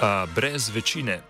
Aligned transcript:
A 0.00 0.26
brez 0.34 0.68
večine. 0.74 1.20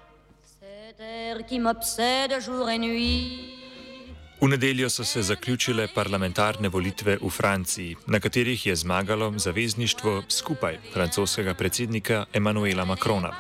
V 4.41 4.49
nedeljo 4.49 4.91
so 4.91 5.05
se 5.05 5.23
zaključile 5.23 5.89
parlamentarne 5.95 6.69
volitve 6.69 7.19
v 7.23 7.31
Franciji, 7.31 7.97
na 8.07 8.21
katerih 8.21 8.67
je 8.67 8.77
zmagalo 8.77 9.33
zavezništvo 9.37 10.23
skupaj 10.29 10.79
francoskega 10.93 11.55
predsednika 11.55 12.25
Emmanuela 12.33 12.85
Macrona. 12.85 13.33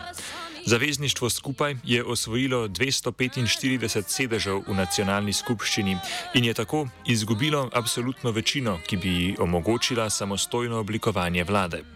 Zavezništvo 0.66 1.30
skupaj 1.30 1.74
je 1.84 2.04
osvojilo 2.04 2.68
245 2.68 4.02
sedežev 4.08 4.62
v 4.68 4.74
nacionalni 4.74 5.32
skupščini 5.32 5.98
in 6.34 6.44
je 6.44 6.54
tako 6.54 6.88
izgubilo 7.06 7.70
absolutno 7.72 8.30
večino, 8.30 8.78
ki 8.86 8.96
bi 8.96 9.08
ji 9.08 9.36
omogočila 9.38 10.10
samostojno 10.10 10.78
oblikovanje 10.78 11.44
vlade. 11.44 11.95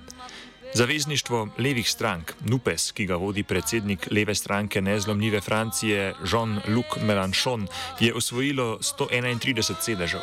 Zavezništvo 0.75 1.49
levih 1.59 1.91
strank, 1.91 2.33
NUPES, 2.41 2.93
ki 2.93 3.07
ga 3.07 3.17
vodi 3.17 3.43
predsednik 3.43 4.09
leve 4.11 4.35
stranke 4.35 4.81
nezlomljive 4.81 5.41
Francije 5.41 6.15
Jean-Luc 6.33 6.87
Mélenchon, 7.03 7.67
je 8.01 8.15
osvojilo 8.15 8.79
131 8.79 9.75
sedežev. 9.81 10.21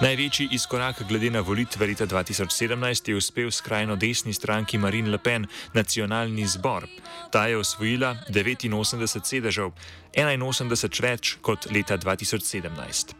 Največji 0.00 0.48
izkorak 0.52 1.02
glede 1.08 1.30
na 1.30 1.40
volitve 1.40 1.86
leta 1.86 2.06
2017 2.06 3.08
je 3.08 3.16
uspel 3.16 3.50
skrajno 3.50 3.96
desni 3.96 4.32
stranki 4.32 4.78
Marine 4.78 5.10
Le 5.10 5.18
Pen, 5.18 5.46
nacionalni 5.74 6.46
zbor. 6.46 6.86
Ta 7.30 7.46
je 7.46 7.56
osvojila 7.56 8.16
89 8.28 9.24
sedežev, 9.24 9.70
81 10.16 11.02
več 11.02 11.36
kot 11.40 11.66
leta 11.70 11.96
2017. 11.96 13.14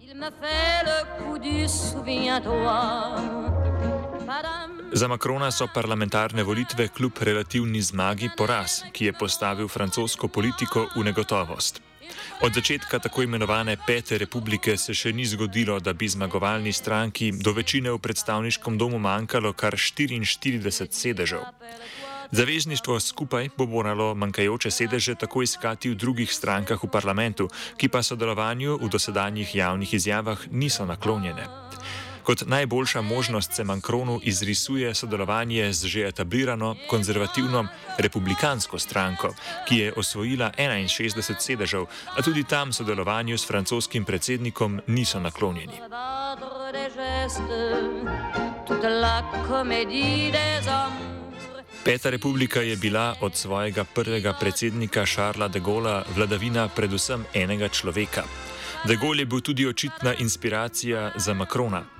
Il 0.00 0.16
me 0.16 0.30
fait 0.30 0.84
le 0.84 1.04
coup 1.18 1.38
du 1.38 1.68
souviens-toi. 1.68 3.60
Za 4.92 5.08
Makrona 5.08 5.50
so 5.50 5.68
parlamentarne 5.74 6.42
volitve 6.42 6.88
kljub 6.88 7.12
relativni 7.20 7.82
zmagi 7.82 8.30
poraz, 8.36 8.82
ki 8.92 9.04
je 9.04 9.12
postavil 9.12 9.68
francosko 9.68 10.28
politiko 10.28 10.88
v 10.96 11.04
negotovost. 11.04 11.80
Od 12.42 12.54
začetka 12.54 12.98
tako 12.98 13.22
imenovane 13.22 13.76
Pete 13.86 14.18
republike 14.18 14.76
se 14.76 14.94
še 14.94 15.12
ni 15.12 15.26
zgodilo, 15.26 15.78
da 15.80 15.92
bi 15.92 16.08
zmagovalni 16.08 16.72
stranki 16.72 17.30
do 17.32 17.52
večine 17.52 17.92
v 17.92 17.98
predstavniškem 17.98 18.78
domu 18.78 18.98
manjkalo 18.98 19.52
kar 19.52 19.78
44 19.78 20.90
sedežev. 20.90 21.46
Zavezništvo 22.30 23.00
skupaj 23.00 23.48
bo 23.56 23.66
moralo 23.66 24.14
manjkajoče 24.14 24.70
sedeže 24.70 25.14
tako 25.14 25.42
iskati 25.42 25.90
v 25.90 25.94
drugih 25.94 26.32
strankah 26.32 26.82
v 26.82 26.90
parlamentu, 26.90 27.48
ki 27.76 27.88
pa 27.88 28.02
sodelovanju 28.02 28.78
v 28.82 28.88
dosedanjih 28.90 29.54
javnih 29.54 29.94
izjavah 29.94 30.46
niso 30.50 30.86
naklonjene. 30.86 31.46
Kot 32.30 32.42
najboljša 32.46 33.00
možnost 33.02 33.52
se 33.52 33.64
Macronu 33.64 34.20
izrisuje 34.22 34.94
sodelovanje 34.94 35.72
z 35.72 35.86
že 35.86 36.08
etablirano 36.08 36.76
konzervativno 36.88 37.66
republikansko 37.98 38.78
stranko, 38.78 39.34
ki 39.68 39.76
je 39.76 39.92
osvojila 39.96 40.52
61 40.58 41.40
sedežev, 41.40 41.86
a 42.18 42.22
tudi 42.22 42.44
tam 42.44 42.72
sodelovanju 42.72 43.38
s 43.38 43.46
francoskim 43.46 44.04
predsednikom 44.04 44.80
niso 44.86 45.20
naklonjeni. 45.20 45.74
Peta 51.84 52.10
republika 52.10 52.60
je 52.60 52.76
bila 52.76 53.14
od 53.20 53.36
svojega 53.36 53.84
prvega 53.84 54.36
predsednika 54.40 55.06
Šarla 55.06 55.48
de 55.48 55.60
Gola 55.60 56.04
vladavina 56.16 56.68
predvsem 56.68 57.24
enega 57.34 57.68
človeka. 57.68 58.22
De 58.86 58.96
Gaulle 58.96 59.22
je 59.22 59.26
bil 59.26 59.40
tudi 59.40 59.66
očitna 59.66 60.14
inspiracija 60.14 61.12
za 61.16 61.34
Macrona. 61.34 61.99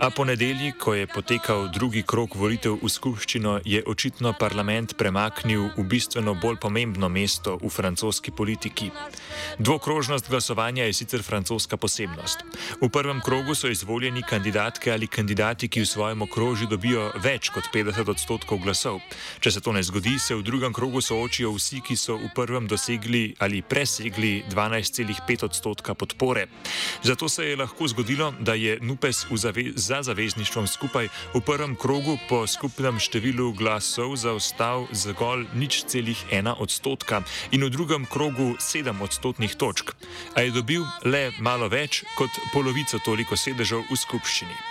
A 0.00 0.08
ponedeljek, 0.10 0.78
ko 0.80 0.94
je 0.94 1.06
potekal 1.06 1.66
drugi 1.68 2.00
krok 2.08 2.32
volitev 2.34 2.78
v 2.80 2.88
skupščino, 2.88 3.58
je 3.68 3.82
očitno 3.84 4.30
parlament 4.32 4.94
premaknil 4.96 5.66
v 5.76 5.82
bistveno 5.84 6.32
bolj 6.40 6.56
pomembno 6.56 7.10
mesto 7.12 7.58
v 7.60 7.68
francoski 7.68 8.32
politiki. 8.32 8.88
Dvokrožnost 9.58 10.30
glasovanja 10.32 10.86
je 10.88 10.94
sicer 10.96 11.20
francoska 11.20 11.76
posebnost. 11.76 12.44
V 12.80 12.88
prvem 12.88 13.20
krogu 13.20 13.52
so 13.54 13.68
izvoljeni 13.68 14.22
kandidatke 14.24 14.88
ali 14.92 15.04
kandidati, 15.04 15.68
ki 15.68 15.84
v 15.84 15.90
svojem 15.92 16.24
okrožju 16.24 16.70
dobijo 16.72 17.10
več 17.20 17.52
kot 17.52 17.68
50 17.68 18.08
odstotkov 18.08 18.64
glasov. 18.64 19.02
Če 19.44 19.52
se 19.52 19.60
to 19.60 19.76
ne 19.76 19.84
zgodi, 19.84 20.16
se 20.16 20.32
v 20.32 20.40
drugem 20.40 20.72
krogu 20.72 21.04
soočijo 21.04 21.52
vsi, 21.52 21.82
ki 21.84 21.98
so 22.00 22.16
v 22.16 22.32
prvem 22.32 22.64
dosegli 22.72 23.34
ali 23.36 23.60
presegli 23.60 24.48
12,5 24.48 25.44
odstotka 25.44 25.92
podpore. 25.92 26.48
Zato 27.04 27.28
se 27.28 27.52
je 27.52 27.60
lahko 27.60 27.84
zgodilo, 27.92 28.32
da 28.40 28.56
je 28.56 28.80
Nupes 28.80 29.26
v 29.28 29.36
zavezu 29.36 29.89
za 29.90 30.02
zavezništvom 30.02 30.66
skupaj 30.70 31.08
v 31.34 31.40
prvem 31.42 31.74
krogu 31.74 32.14
po 32.28 32.46
skupnem 32.46 33.02
številu 33.02 33.50
glasov 33.58 34.14
zaostal 34.14 34.86
zgolj 34.94 35.50
nič 35.58 35.82
celih 35.90 36.20
ena 36.30 36.54
odstotka 36.54 37.24
in 37.50 37.66
v 37.66 37.74
drugem 37.74 38.06
krogu 38.06 38.54
sedem 38.62 39.02
odstotnih 39.02 39.58
točk, 39.58 39.90
a 40.38 40.46
je 40.46 40.54
dobil 40.54 40.86
le 41.02 41.34
malo 41.42 41.66
več 41.66 42.04
kot 42.14 42.30
polovico 42.54 43.02
toliko 43.02 43.34
sedežev 43.34 43.82
v 43.90 43.98
skupščini. 43.98 44.69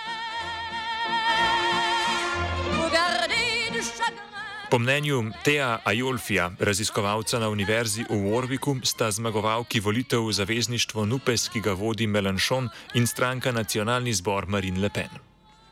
Po 4.70 4.80
mnenju 4.80 5.24
Teja 5.44 5.80
Ajolfija, 5.86 6.52
raziskovalca 6.60 7.40
na 7.40 7.50
univerzi 7.50 8.04
v 8.10 8.14
Warwicku, 8.14 8.76
sta 8.86 9.12
zmagovalki 9.12 9.80
volitev 9.80 10.28
v 10.28 10.34
zavezništvo 10.34 11.06
NUPES, 11.06 11.50
ki 11.50 11.60
ga 11.66 11.74
vodi 11.74 12.08
Melanchon 12.08 12.70
in 12.94 13.08
stranka 13.08 13.52
Nacionalni 13.52 14.14
zbor 14.14 14.46
Marine 14.46 14.80
Le 14.80 14.90
Pen. 14.90 15.10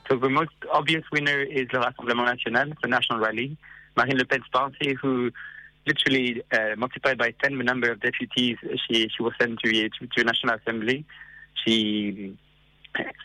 So 0.10 0.18
the 0.18 0.30
most 0.30 0.58
obvious 0.74 1.06
winner 1.14 1.46
is 1.46 1.68
the 1.70 1.78
Rassemblement 1.78 2.26
National, 2.26 2.74
the 2.82 2.90
national 2.90 3.20
rally. 3.20 3.58
Marine 3.98 4.18
Le 4.18 4.26
Pen's 4.26 4.50
party, 4.52 4.96
who 5.02 5.30
literally 5.86 6.42
uh, 6.52 6.74
multiplied 6.78 7.18
by 7.20 7.30
10 7.44 7.58
the 7.58 7.64
number 7.64 7.92
of 7.92 8.00
deputies 8.00 8.58
she, 8.90 9.10
she 9.14 9.22
was 9.22 9.34
sent 9.40 9.60
to, 9.60 9.70
to, 9.70 10.08
to 10.10 10.18
the 10.18 10.24
National 10.24 10.56
Assembly. 10.56 11.06
She, 11.66 12.36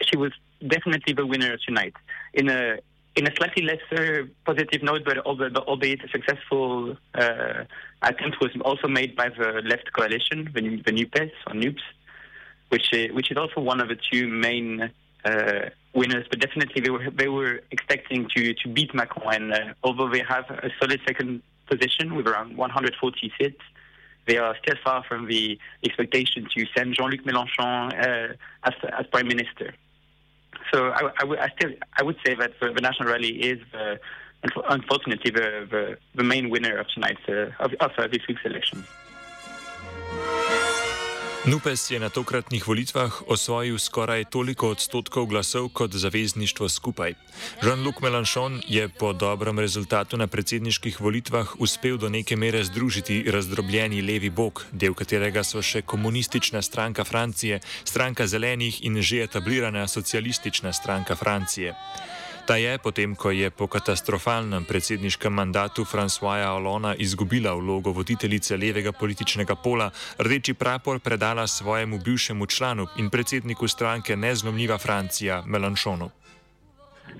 she 0.05 0.17
was 0.19 0.33
definitely 0.61 1.15
the 1.15 1.25
winner 1.25 1.57
tonight. 1.67 1.95
In 2.35 2.51
a 2.51 2.77
in 3.15 3.27
a 3.27 3.35
slightly 3.37 3.63
lesser 3.63 4.29
positive 4.45 4.83
note, 4.83 5.03
but 5.05 5.19
albeit 5.19 6.03
a 6.05 6.09
successful 6.09 6.97
uh, 7.15 7.65
attempt 8.03 8.41
was 8.41 8.51
also 8.65 8.89
made 8.89 9.15
by 9.15 9.29
the 9.29 9.63
left 9.65 9.93
coalition, 9.93 10.51
the, 10.55 10.83
the 10.85 10.93
NUPES 10.93 11.33
or 11.47 11.55
NUPS, 11.55 11.83
which 12.71 12.93
is, 12.93 13.13
which 13.13 13.31
is 13.31 13.37
also 13.37 13.61
one 13.61 13.81
of 13.81 13.89
the 13.89 13.99
two 14.11 14.29
main 14.29 14.91
uh, 15.25 15.69
winners. 15.93 16.27
But 16.31 16.41
definitely 16.41 16.81
they 16.81 16.91
were 16.91 17.11
they 17.11 17.29
were 17.29 17.61
expecting 17.71 18.29
to 18.35 18.55
to 18.55 18.69
beat 18.69 18.95
Macron, 18.95 19.35
and 19.35 19.53
uh, 19.53 19.75
although 19.83 20.09
they 20.09 20.23
have 20.27 20.51
a 20.51 20.71
solid 20.81 21.01
second 21.07 21.43
position 21.69 22.15
with 22.15 22.27
around 22.27 22.57
140 22.57 23.33
seats. 23.39 23.61
They 24.27 24.39
are 24.39 24.57
still 24.63 24.77
far 24.85 25.03
from 25.03 25.27
the 25.27 25.59
expectation 25.83 26.47
to 26.55 26.67
send 26.77 26.95
Jean-Luc 26.95 27.25
Mélenchon 27.25 27.93
uh, 27.93 28.35
as, 28.63 28.75
as 28.99 29.07
prime 29.09 29.27
minister. 29.27 29.75
So 30.73 30.89
I, 30.89 31.11
I, 31.19 31.45
I, 31.45 31.49
still 31.57 31.71
I 31.99 32.03
would 32.03 32.17
say 32.25 32.35
that 32.35 32.53
the, 32.61 32.73
the 32.73 32.81
National 32.81 33.09
Rally 33.09 33.29
is 33.29 33.59
the, 33.73 33.99
unfortunately 34.69 35.31
the, 35.31 35.67
the, 35.71 35.99
the, 36.15 36.25
main 36.25 36.51
winner 36.51 36.79
of 36.79 36.89
tonight's 36.89 37.21
uh, 37.29 37.51
of, 37.61 37.73
of 37.81 37.91
uh, 37.99 38.07
this 38.09 38.27
week's 38.29 38.45
election. 38.45 38.85
Nupes 41.43 41.91
je 41.91 41.99
na 41.99 42.09
tokratnih 42.09 42.63
volitvah 42.69 43.23
osvojil 43.27 43.79
skoraj 43.79 44.25
toliko 44.31 44.69
odstotkov 44.71 45.27
glasov 45.27 45.69
kot 45.75 45.91
zavezništvo 45.91 46.69
skupaj. 46.69 47.15
Jean-Luc 47.63 47.99
Mélenchon 48.01 48.61
je 48.69 48.89
po 48.89 49.13
dobrem 49.13 49.59
rezultatu 49.59 50.17
na 50.17 50.27
predsedniških 50.27 51.01
volitvah 51.01 51.49
uspel 51.59 51.99
do 51.99 52.09
neke 52.09 52.37
mere 52.37 52.65
združiti 52.65 53.25
razdrobljeni 53.27 54.03
levi 54.03 54.31
bok, 54.31 54.67
del 54.73 54.95
katerega 54.95 55.43
so 55.43 55.63
še 55.63 55.83
komunistična 55.83 56.63
stranka 56.63 57.05
Francije, 57.05 57.61
stranka 57.85 58.27
zelenih 58.27 58.85
in 58.87 59.03
že 59.03 59.25
etablirana 59.27 59.89
socialistična 59.89 60.73
stranka 60.73 61.17
Francije. 61.17 61.75
Ta 62.47 62.57
je, 62.57 62.79
potem 62.79 63.15
ko 63.15 63.31
je 63.31 63.51
po 63.51 63.71
katastrofalnem 63.71 64.65
predsedniškem 64.67 65.31
mandatu 65.31 65.85
Françoisa 65.87 66.51
Olona 66.51 66.95
izgubila 66.99 67.55
vlogo 67.55 67.93
voditeljice 67.95 68.57
levega 68.57 68.93
političnega 68.93 69.55
pola, 69.55 69.91
rdeči 70.19 70.55
prapor 70.55 70.99
predala 70.99 71.47
svojemu 71.47 71.99
bivšemu 71.99 72.47
članu 72.47 72.87
in 72.99 73.11
predsedniku 73.11 73.69
stranke 73.69 74.17
Nezlomljiva 74.17 74.79
Francija 74.79 75.43
Melanchonu. 75.47 76.11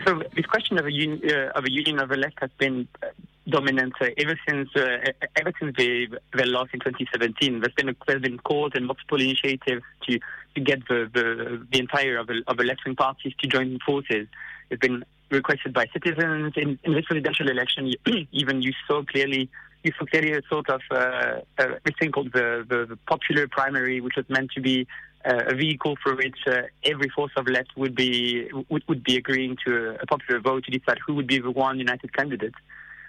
So, 0.05 0.19
this 0.35 0.47
question 0.47 0.79
of 0.79 0.87
a, 0.87 0.91
un 0.91 1.21
uh, 1.23 1.59
of 1.59 1.65
a 1.65 1.71
union 1.71 2.01
of 2.01 2.09
the 2.09 2.17
left 2.17 2.39
has 2.41 2.51
been 2.59 2.89
uh, 3.03 3.07
dominant 3.47 3.93
uh, 4.01 4.09
ever 4.17 4.37
since 4.49 4.69
uh, 4.75 5.39
ever 5.41 5.53
since 5.61 5.73
they, 5.77 6.09
they 6.37 6.47
lost 6.47 6.75
in 6.75 6.81
2017. 6.81 7.61
There's 7.61 7.75
been 7.75 7.91
a, 7.91 7.97
there's 8.07 8.23
been 8.23 8.39
calls 8.39 8.73
and 8.75 8.87
multiple 8.87 9.21
initiatives 9.21 9.83
to 10.09 10.19
to 10.55 10.61
get 10.61 10.81
the 10.89 11.11
the, 11.15 11.25
the 11.71 11.79
entire 11.79 12.17
of 12.19 12.27
the, 12.27 12.43
of 12.47 12.57
the 12.57 12.65
left 12.65 12.83
wing 12.87 12.97
parties 12.97 13.35
to 13.41 13.47
join 13.47 13.79
forces. 13.87 14.27
It's 14.73 14.81
been 14.81 15.05
requested 15.31 15.75
by 15.75 15.87
citizens 15.93 16.55
in, 16.57 16.79
in 16.83 16.95
this 16.95 17.05
presidential 17.05 17.49
election. 17.51 17.93
Even 18.33 18.63
you 18.63 18.73
saw 18.87 19.03
clearly, 19.03 19.51
you 19.83 19.93
saw 19.99 20.07
clearly 20.07 20.33
a 20.33 20.41
sort 20.49 20.71
of 20.71 20.81
uh, 20.91 21.41
a 21.59 21.93
thing 21.99 22.11
called 22.11 22.33
the, 22.33 22.65
the, 22.69 22.87
the, 22.87 22.97
popular 23.07 23.47
primary, 23.49 24.01
which 24.01 24.17
was 24.17 24.25
meant 24.31 24.51
to 24.53 24.63
be 24.63 24.87
uh, 25.27 25.43
a 25.49 25.55
vehicle 25.55 25.97
for 26.03 26.17
which 26.17 26.39
uh, 26.47 26.63
every 26.85 27.11
force 27.11 27.33
of 27.37 27.47
left 27.49 27.77
would 27.77 27.95
be 27.95 28.49
would, 28.71 28.83
would 28.89 29.05
be 29.05 29.17
agreeing 29.17 29.59
to 29.67 29.97
a, 30.01 30.07
popular 30.07 30.41
vote 30.41 30.65
to 30.65 30.71
decide 30.71 30.99
who 31.07 31.15
would 31.15 31.27
be 31.27 31.39
the 31.39 31.51
one 31.51 31.79
united 31.79 32.13
candidate. 32.15 32.55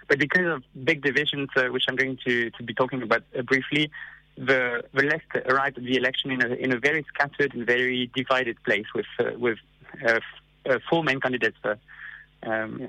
But 0.06 0.18
because 0.18 0.46
of 0.46 0.62
big 0.84 1.02
divisions, 1.02 1.48
uh, 1.56 1.64
which 1.68 1.84
I'm 1.88 1.96
going 1.96 2.18
to, 2.26 2.50
to 2.50 2.62
be 2.62 2.74
talking 2.74 3.00
about 3.02 3.22
briefly, 3.46 3.90
the, 4.36 4.82
the 4.92 5.04
left 5.04 5.34
arrived 5.50 5.78
at 5.78 5.84
the 5.84 5.96
election 5.96 6.30
in 6.30 6.44
a, 6.44 6.48
in 6.48 6.72
a 6.72 6.78
very 6.78 7.06
scattered 7.08 7.54
and 7.54 7.66
very 7.66 8.10
divided 8.14 8.62
place 8.64 8.84
with, 8.94 9.06
uh, 9.18 9.30
with 9.38 9.58
uh, 10.06 10.20
four 10.88 11.02
main 11.04 11.20
candidates. 11.20 11.58
Um, 12.42 12.88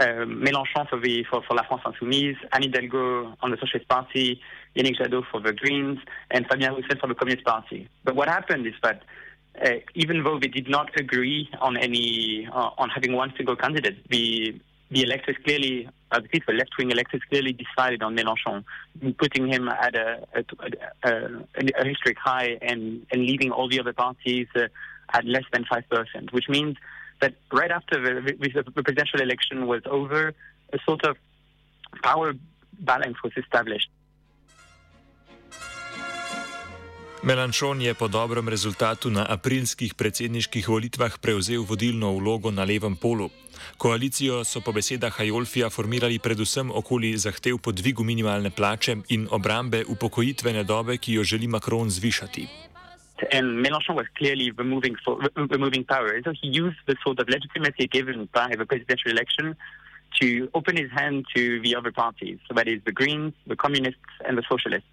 Mélenchon 0.00 0.88
for, 0.88 0.98
the, 0.98 1.24
for, 1.30 1.40
for 1.46 1.54
La 1.54 1.62
France 1.62 1.82
Insoumise, 1.86 2.36
Anne 2.52 2.62
Hidalgo 2.62 3.36
on 3.40 3.50
the 3.52 3.56
Socialist 3.58 3.88
Party, 3.88 4.40
Yannick 4.74 4.98
Jadot 4.98 5.22
for 5.30 5.40
the 5.40 5.52
Greens, 5.52 6.00
and 6.32 6.46
Fabien 6.48 6.74
Roussel 6.74 6.98
for 7.00 7.06
the 7.06 7.14
Communist 7.14 7.44
Party. 7.44 7.88
But 8.02 8.16
what 8.16 8.28
happened 8.28 8.66
is 8.66 8.74
that 8.82 9.02
uh, 9.64 9.74
even 9.94 10.24
though 10.24 10.40
they 10.40 10.48
did 10.48 10.68
not 10.68 10.90
agree 10.98 11.48
on 11.60 11.76
any 11.76 12.48
uh, 12.52 12.70
on 12.76 12.88
having 12.88 13.12
one 13.12 13.32
single 13.36 13.54
candidate, 13.54 14.08
the 14.08 14.60
the 14.90 15.02
electors 15.02 15.36
clearly, 15.44 15.88
uh, 16.10 16.20
the 16.20 16.52
left-wing 16.52 16.90
electors 16.90 17.22
clearly 17.28 17.52
decided 17.52 18.02
on 18.02 18.16
Mélenchon, 18.16 18.64
putting 19.18 19.50
him 19.50 19.68
at 19.68 19.94
a, 19.96 20.26
a, 20.34 20.44
a, 21.04 21.12
a 21.78 21.84
historic 21.84 22.18
high 22.18 22.58
and, 22.62 23.04
and 23.10 23.22
leaving 23.22 23.50
all 23.50 23.68
the 23.68 23.80
other 23.80 23.92
parties 23.92 24.46
at 25.14 25.24
less 25.24 25.46
than 25.52 25.64
5%, 25.64 26.32
which 26.36 26.48
means 26.48 26.74
that 27.22 27.32
right 27.52 27.70
after 27.70 27.96
the, 28.04 28.12
the 28.74 28.82
presidential 28.82 29.20
election 29.26 29.66
was 29.66 29.82
over, 29.98 30.22
a 30.76 30.78
sort 30.84 31.02
of 31.08 31.16
power 32.02 32.34
balance 32.80 33.18
was 33.24 33.32
established. 33.36 33.90
Melanchon 37.24 37.80
je 37.80 37.94
po 37.96 38.04
dobrem 38.04 38.44
rezultatu 38.44 39.08
na 39.08 39.24
aprilskih 39.24 39.96
predsedniških 39.96 40.68
volitvah 40.68 41.16
prevzel 41.16 41.64
vodilno 41.64 42.12
vlogo 42.20 42.52
na 42.52 42.68
levem 42.68 43.00
polu. 43.00 43.32
Koalicijo 43.80 44.44
so 44.44 44.60
po 44.60 44.76
besedah 44.76 45.08
Hajolfija 45.08 45.72
formirali 45.72 46.20
predvsem 46.20 46.68
okoli 46.68 47.16
zahtev 47.16 47.56
po 47.64 47.72
dvigu 47.72 48.04
minimalne 48.04 48.52
plače 48.52 48.96
in 49.08 49.24
obrambe 49.30 49.80
upokojitvene 49.88 50.68
dobe, 50.68 51.00
ki 51.00 51.16
jo 51.16 51.24
želi 51.24 51.48
Macron 51.48 51.88
zvišati. 51.88 52.73
And 53.32 53.64
Mélenchon 53.64 53.94
was 53.94 54.06
clearly 54.16 54.50
removing, 54.50 54.96
moving, 55.04 55.30
for, 55.34 55.46
the 55.48 55.58
moving 55.58 55.84
power. 55.84 56.20
So 56.24 56.32
he 56.40 56.48
used 56.48 56.76
the 56.86 56.96
sort 57.04 57.18
of 57.20 57.28
legitimacy 57.28 57.86
given 57.88 58.28
by 58.32 58.54
the 58.56 58.66
presidential 58.66 59.10
election 59.10 59.56
to 60.20 60.48
open 60.54 60.76
his 60.76 60.90
hand 60.90 61.26
to 61.34 61.60
the 61.60 61.74
other 61.74 61.92
parties. 61.92 62.38
So 62.48 62.54
that 62.54 62.68
is 62.68 62.80
the 62.84 62.92
Greens, 62.92 63.34
the 63.46 63.56
Communists, 63.56 64.00
and 64.26 64.38
the 64.38 64.44
Socialists. 64.48 64.88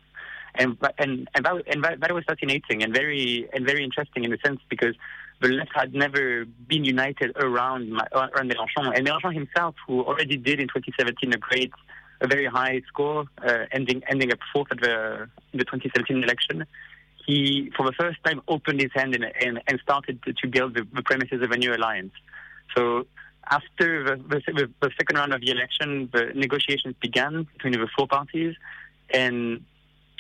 And 0.56 0.78
and 0.98 1.30
and 1.34 1.46
that, 1.46 1.64
and 1.68 1.84
that, 1.84 2.02
that 2.02 2.14
was 2.14 2.26
fascinating 2.26 2.84
and 2.84 2.94
very 2.94 3.48
and 3.54 3.66
very 3.66 3.84
interesting 3.86 4.26
in 4.26 4.34
a 4.34 4.38
sense 4.46 4.60
because 4.70 4.96
the 5.40 5.48
left 5.48 5.72
had 5.74 5.94
never 5.94 6.46
been 6.68 6.84
united 6.84 7.32
around 7.38 8.02
around 8.14 8.52
Mélenchon. 8.52 8.96
And 8.96 9.08
Mélenchon 9.08 9.34
himself, 9.34 9.76
who 9.88 10.04
already 10.04 10.36
did 10.36 10.60
in 10.60 10.68
2017 10.68 11.34
a 11.34 11.38
great, 11.38 11.72
a 12.20 12.28
very 12.28 12.48
high 12.48 12.82
score, 12.88 13.26
uh, 13.48 13.66
ending 13.72 14.04
ending 14.10 14.32
up 14.34 14.40
fourth 14.52 14.72
at 14.72 14.82
the 14.82 15.30
the 15.54 15.64
2017 15.64 16.22
election, 16.22 16.66
he, 17.26 17.72
for 17.76 17.86
the 17.86 17.94
first 17.94 18.18
time, 18.24 18.42
opened 18.48 18.82
his 18.82 18.92
hand 18.94 19.16
and, 19.16 19.62
and, 19.68 19.80
started 19.82 20.22
to, 20.24 20.34
to 20.34 20.48
build 20.48 20.74
the, 20.76 20.88
the, 20.94 21.02
premises 21.04 21.42
of 21.42 21.52
a 21.52 21.58
new 21.58 21.74
alliance. 21.74 22.14
So 22.76 23.06
after 23.50 24.04
the, 24.04 24.16
the, 24.16 24.70
the, 24.82 24.92
second 24.98 25.18
round 25.18 25.34
of 25.34 25.42
the 25.42 25.52
election, 25.52 26.10
the 26.14 26.32
negotiations 26.36 26.96
began 27.02 27.48
between 27.54 27.74
the 27.74 27.88
four 27.96 28.08
parties, 28.08 28.56
and 29.14 29.64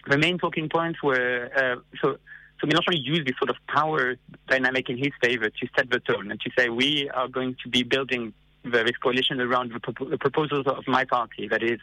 the 0.07 0.17
main 0.17 0.37
talking 0.37 0.69
points 0.69 1.01
were 1.01 1.49
uh, 1.55 1.81
so. 2.01 2.17
So 2.59 2.67
Mélenchon 2.67 2.93
used 2.93 3.25
this 3.25 3.35
sort 3.39 3.49
of 3.49 3.55
power 3.67 4.17
dynamic 4.47 4.87
in 4.87 4.95
his 4.95 5.09
favor 5.19 5.49
to 5.49 5.67
set 5.75 5.89
the 5.89 5.99
tone 5.99 6.29
and 6.29 6.39
to 6.41 6.51
say 6.55 6.69
we 6.69 7.09
are 7.09 7.27
going 7.27 7.55
to 7.63 7.69
be 7.69 7.81
building 7.81 8.35
this 8.63 8.97
coalition 9.01 9.41
around 9.41 9.71
the, 9.73 9.79
pro- 9.79 10.09
the, 10.09 10.17
proposals 10.19 10.67
of 10.67 10.83
my 10.87 11.03
party, 11.05 11.47
that 11.47 11.63
is, 11.63 11.79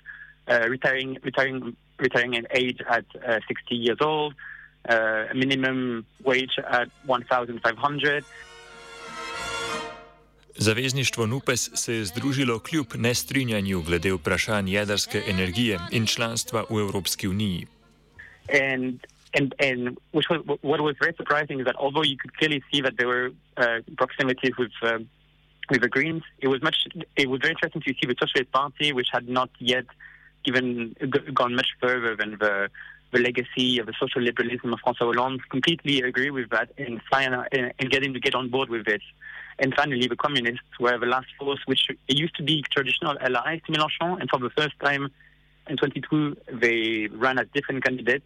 uh, 0.46 0.68
retiring, 0.68 1.18
retiring, 1.22 1.76
retiring 1.98 2.34
in 2.34 2.46
age 2.52 2.80
at 2.88 3.04
uh, 3.26 3.40
60 3.48 3.74
years 3.74 3.98
old, 4.00 4.34
uh, 4.88 5.34
minimum 5.34 6.04
wage 6.24 6.58
at 6.70 6.88
1,500. 7.06 8.24
Zavezništvo 10.58 11.26
NUPES 11.26 11.70
se 11.74 11.94
je 11.94 12.04
združilo 12.04 12.58
kljub 12.58 12.86
nestrinjanju 12.94 13.82
glede 13.82 14.12
vprašanj 14.12 14.70
jedrske 14.70 15.22
energije 15.28 15.78
in 15.90 16.06
članstva 16.06 16.64
v 16.70 16.80
Evropski 16.80 17.28
uniji. 17.28 17.66
And, 18.48 19.06
and, 19.38 19.54
and 19.60 19.98
which 20.12 20.28
was, 20.30 20.40
what 20.62 20.80
was 20.80 20.96
very 21.00 21.14
surprising 21.16 21.60
is 21.60 21.66
that 21.66 21.76
although 21.76 22.06
you 22.10 22.16
could 22.16 22.34
clearly 22.38 22.60
see 22.70 22.80
that 22.82 22.94
there 22.96 23.08
were 23.08 23.30
uh, 23.56 23.78
proximities 23.96 24.54
with, 24.58 24.72
uh, 24.82 24.98
with 25.70 25.80
the 25.82 25.88
Greens, 25.88 26.22
it 26.38 26.48
was, 26.48 26.60
much, 26.62 26.76
it 27.16 27.28
was 27.28 27.40
very 27.40 27.52
interesting 27.52 27.82
to 27.82 27.92
see 27.98 28.06
the 28.12 28.16
Socialist 28.18 28.50
Party, 28.50 28.92
which 28.92 29.10
had 29.12 29.28
not 29.28 29.50
yet 29.58 29.86
given, 30.44 30.96
gone 31.34 31.54
much 31.54 31.70
further 31.80 32.16
than 32.16 32.30
the 32.40 32.68
the 33.12 33.18
legacy 33.18 33.78
of 33.78 33.86
the 33.86 33.94
social 33.98 34.22
liberalism 34.22 34.72
of 34.72 34.80
François 34.80 35.14
Hollande, 35.14 35.40
completely 35.48 36.00
agree 36.02 36.30
with 36.30 36.50
that 36.50 36.70
and, 36.78 37.00
and 37.12 37.90
getting 37.90 38.12
to 38.12 38.20
get 38.20 38.34
on 38.34 38.48
board 38.48 38.68
with 38.68 38.86
it. 38.86 39.02
And 39.58 39.74
finally, 39.74 40.06
the 40.06 40.16
communists 40.16 40.78
were 40.78 40.98
the 40.98 41.06
last 41.06 41.26
force, 41.38 41.60
which 41.66 41.88
used 42.06 42.36
to 42.36 42.42
be 42.42 42.62
traditional 42.70 43.16
allies 43.20 43.60
to 43.66 43.72
Mélenchon, 43.72 44.20
and 44.20 44.30
for 44.30 44.38
the 44.38 44.50
first 44.50 44.78
time 44.80 45.08
in 45.68 45.76
22, 45.76 46.36
they 46.52 47.08
ran 47.12 47.38
as 47.38 47.46
different 47.52 47.84
candidates. 47.84 48.24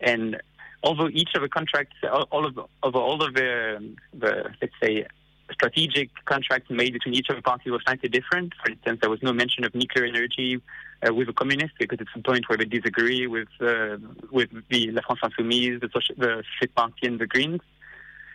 And 0.00 0.40
although 0.82 1.08
each 1.08 1.30
of 1.34 1.42
the 1.42 1.48
contracts, 1.48 1.96
all 2.30 2.44
of, 2.44 2.58
of 2.82 2.96
all 2.96 3.22
of 3.22 3.34
the, 3.34 3.94
the 4.12 4.50
let's 4.60 4.74
say, 4.82 5.06
strategic 5.52 6.10
contracts 6.24 6.70
made 6.70 6.92
between 6.92 7.14
each 7.14 7.28
of 7.28 7.36
the 7.36 7.42
parties 7.42 7.70
were 7.70 7.80
slightly 7.84 8.08
different. 8.08 8.52
For 8.62 8.70
instance, 8.72 9.00
there 9.00 9.10
was 9.10 9.22
no 9.22 9.32
mention 9.32 9.64
of 9.64 9.74
nuclear 9.74 10.06
energy 10.06 10.60
uh, 11.06 11.12
with 11.12 11.26
the 11.26 11.32
communists 11.32 11.76
because 11.78 11.98
it's 12.00 12.10
a 12.14 12.20
point 12.20 12.48
where 12.48 12.56
they 12.56 12.64
disagree 12.64 13.26
with 13.26 13.48
uh, 13.60 13.96
with 14.30 14.50
the 14.70 14.90
La 14.92 15.02
France 15.02 15.34
Insoumise, 15.38 15.80
the, 15.80 15.88
Social, 15.92 16.14
the 16.16 16.42
Socialist 16.52 16.74
Party, 16.74 17.06
and 17.06 17.18
the 17.18 17.26
Greens. 17.26 17.60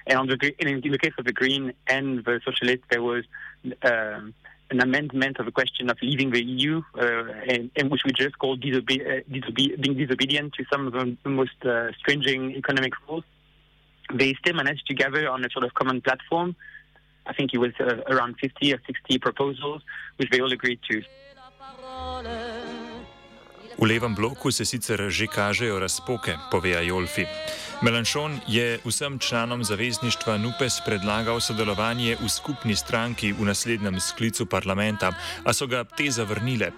And 0.08 0.18
on 0.20 0.28
the 0.28 0.54
in, 0.60 0.82
the 0.82 0.98
case 0.98 1.14
of 1.18 1.26
the 1.26 1.34
Green 1.34 1.74
and 1.88 2.24
the 2.26 2.40
Socialists, 2.46 2.86
there 2.90 3.02
was 3.02 3.26
um, 3.84 4.34
an 4.72 4.82
amendment 4.82 5.40
of 5.40 5.46
the 5.46 5.52
question 5.52 5.90
of 5.90 5.98
leaving 6.02 6.32
the 6.32 6.44
EU, 6.44 6.82
uh, 6.98 7.26
in, 7.48 7.72
in, 7.76 7.90
which 7.90 8.02
we 8.06 8.12
just 8.12 8.38
called 8.38 8.62
disobe- 8.62 9.06
uh, 9.06 9.22
disobe- 9.30 9.82
being 9.82 9.98
disobedient 9.98 10.54
to 10.54 10.64
some 10.72 10.88
of 10.88 10.94
the 10.94 11.30
most 11.30 11.66
uh, 11.66 11.92
stringent 12.00 12.56
economic 12.56 12.94
rules. 13.08 13.24
They 14.14 14.34
still 14.36 14.56
managed 14.56 14.88
to 14.88 14.94
gather 14.94 15.30
on 15.30 15.44
a 15.46 15.50
sort 15.52 15.66
of 15.66 15.74
common 15.74 16.02
platform 16.02 16.56
I 17.30 17.34
think 17.34 17.54
it 17.54 17.60
was 17.60 17.74
uh, 17.80 18.02
around 18.14 18.36
50 18.42 18.74
or 18.74 18.82
60 18.86 19.20
proposals, 19.20 19.82
which 20.18 20.30
they 20.32 20.40
all 20.42 20.52
agreed 20.52 20.80
to. 20.90 21.02
V 23.80 23.86
levem 23.86 24.16
bloku 24.16 24.52
se 24.52 24.66
sicer 24.66 25.00
že 25.08 25.28
kažejo 25.28 25.80
razpoke, 25.80 26.36
pove 26.52 26.76
Ajolfi. 26.76 27.24
Melanchon 27.82 28.40
je 28.48 28.80
vsem 28.84 29.20
članom 29.20 29.64
zavezništva 29.64 30.38
NUPES 30.38 30.82
predlagal 30.86 31.40
sodelovanje 31.40 32.18
v 32.20 32.30
skupni 32.30 32.76
stranki 32.76 33.32
v 33.32 33.48
naslednjem 33.48 34.00
sklicu 34.00 34.46
parlamenta, 34.46 35.16
a 35.46 35.54
so 35.54 35.68
ga 35.68 35.84
te 35.88 36.12
zavrnile. 36.12 36.76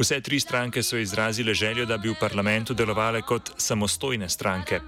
Vse 0.00 0.20
tri 0.20 0.40
stranke 0.40 0.82
so 0.82 0.96
izrazile 0.96 1.54
željo, 1.54 1.84
da 1.86 1.98
bi 1.98 2.08
v 2.08 2.14
parlamentu 2.20 2.74
delovale 2.74 3.20
kot 3.22 3.50
samostojne 3.56 4.28
stranke. 4.28 4.80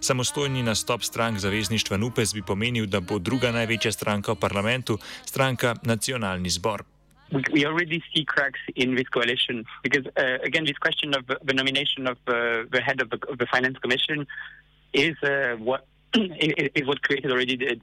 Samostojni 0.00 0.62
nastop 0.62 1.02
strank 1.02 1.38
zavezništva 1.38 1.96
NUPES 1.96 2.34
bi 2.34 2.42
pomenil, 2.42 2.86
da 2.86 3.00
bo 3.00 3.18
druga 3.18 3.50
največja 3.50 3.92
stranka 3.92 4.32
v 4.32 4.40
parlamentu 4.40 4.98
stranka 5.26 5.74
Nacionalni 5.82 6.50
zbor. 6.50 6.84
We 7.52 7.66
already 7.66 7.98
see 8.12 8.24
cracks 8.24 8.60
in 8.76 8.94
this 8.94 9.08
coalition 9.08 9.64
because, 9.82 10.06
uh, 10.06 10.38
again, 10.46 10.64
this 10.64 10.78
question 10.78 11.14
of 11.18 11.24
the 11.26 11.54
nomination 11.54 12.06
of 12.06 12.18
uh, 12.26 12.34
the 12.70 12.80
head 12.80 13.02
of 13.02 13.10
the, 13.10 13.18
of 13.32 13.38
the 13.38 13.46
Finance 13.46 13.78
Commission 13.82 14.26
is 14.92 15.16
uh, 15.22 15.56
what 15.58 15.82
is 16.78 16.86
what 16.86 17.02
created 17.02 17.30
already 17.32 17.56
the, 17.56 17.80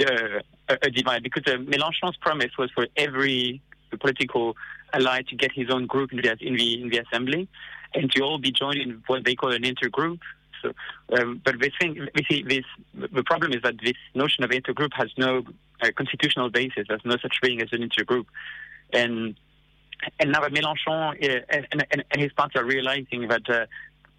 the 0.00 0.42
a 0.68 0.90
divide. 0.90 1.22
Because 1.22 1.44
uh, 1.46 1.58
Mélenchon's 1.58 2.16
promise 2.16 2.52
was 2.58 2.70
for 2.74 2.86
every 2.96 3.60
political 3.98 4.56
ally 4.92 5.22
to 5.22 5.36
get 5.36 5.52
his 5.52 5.70
own 5.70 5.86
group 5.86 6.12
in 6.12 6.18
the, 6.18 6.36
in 6.40 6.56
the, 6.56 6.82
in 6.82 6.88
the 6.88 6.98
assembly 6.98 7.48
and 7.94 8.10
to 8.12 8.22
all 8.22 8.38
be 8.38 8.50
joined 8.50 8.80
in 8.80 9.02
what 9.06 9.24
they 9.24 9.34
call 9.34 9.52
an 9.52 9.62
intergroup. 9.62 10.20
So, 10.62 10.72
um, 11.18 11.40
but 11.44 11.58
we 11.58 11.72
think 11.80 11.98
we 12.14 12.24
see 12.30 12.42
this. 12.42 12.64
The 12.94 13.24
problem 13.24 13.52
is 13.52 13.62
that 13.62 13.74
this 13.82 13.96
notion 14.14 14.44
of 14.44 14.50
intergroup 14.50 14.92
has 14.94 15.10
no 15.18 15.42
uh, 15.82 15.88
constitutional 15.96 16.50
basis. 16.50 16.86
There's 16.88 17.04
no 17.04 17.16
such 17.20 17.36
thing 17.42 17.60
as 17.60 17.68
an 17.72 17.80
intergroup, 17.88 18.26
and 18.92 19.34
and 20.20 20.32
now 20.32 20.40
Mélenchon 20.42 20.88
uh, 20.88 21.40
and, 21.48 21.66
and, 21.90 22.04
and, 22.10 22.20
his 22.20 22.32
party 22.32 22.58
are 22.58 22.64
realizing 22.64 23.28
that 23.28 23.48
uh, 23.48 23.66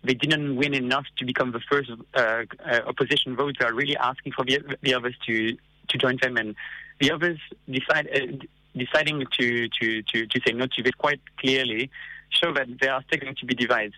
they 0.03 0.13
didn't 0.13 0.55
win 0.55 0.73
enough 0.73 1.05
to 1.17 1.25
become 1.25 1.51
the 1.51 1.59
first 1.59 1.91
uh, 2.13 2.43
uh, 2.65 2.79
opposition 2.87 3.35
vote. 3.35 3.55
They 3.59 3.65
are 3.65 3.73
really 3.73 3.97
asking 3.97 4.33
for 4.33 4.45
the, 4.45 4.59
the 4.81 4.93
others 4.93 5.15
to 5.27 5.57
to 5.89 5.97
join 5.97 6.17
them, 6.21 6.37
and 6.37 6.55
the 6.99 7.11
others 7.11 7.39
decide 7.69 8.07
uh, 8.13 8.37
deciding 8.75 9.19
to, 9.37 9.45
to, 9.77 10.01
to, 10.09 10.27
to 10.27 10.39
say 10.45 10.53
no 10.53 10.67
to 10.67 10.83
this 10.83 10.95
quite 10.97 11.21
clearly 11.39 11.89
show 12.29 12.53
that 12.53 12.67
they 12.79 12.89
are 12.89 13.03
still 13.07 13.19
going 13.19 13.35
to 13.35 13.45
be 13.45 13.55
divided. 13.55 13.93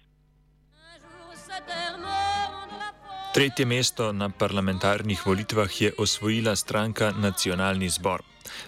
Tretje 3.33 3.65
mesto 3.65 4.11
na 4.11 4.29
parlamentarnih 4.29 5.25
volitvah 5.25 5.81
je 5.81 5.91
osvojila 5.97 6.55
stranka 6.55 7.11
Nacionalni 7.11 7.89
zbor. 7.89 8.23